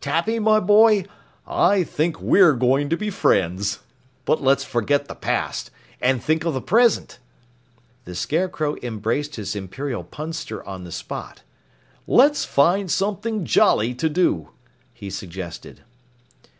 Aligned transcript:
Tappy, 0.00 0.40
my 0.40 0.58
boy, 0.58 1.04
I 1.46 1.84
believe 1.84 2.20
we 2.20 2.40
are 2.40 2.54
going 2.54 2.88
to 2.88 2.96
be 2.96 3.08
friends! 3.08 3.78
But 4.24 4.42
let's 4.42 4.64
forget 4.64 5.06
the 5.06 5.14
past 5.14 5.70
and 6.00 6.20
think 6.20 6.44
of 6.44 6.54
the 6.54 6.60
present!" 6.60 7.20
The 8.04 8.16
Scarecrow 8.16 8.74
embraced 8.82 9.36
his 9.36 9.54
Imperial 9.54 10.02
Punster 10.02 10.60
on 10.66 10.82
the 10.82 10.90
spot. 10.90 11.42
"Let's 12.04 12.44
find 12.44 12.90
something 12.90 13.44
jolly 13.44 13.94
to 13.94 14.08
do," 14.08 14.48
he 14.92 15.08
suggested. 15.08 15.82